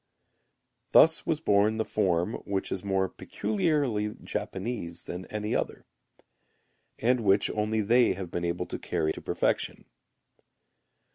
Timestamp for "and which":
6.97-7.51